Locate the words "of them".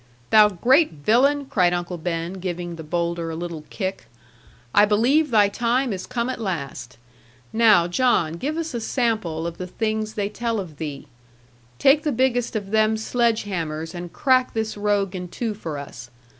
12.55-12.97